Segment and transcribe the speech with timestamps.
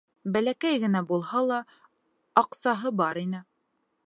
[0.35, 1.61] Бәләкәй генә булһа ла
[2.45, 3.45] аҡсаһы бар ине.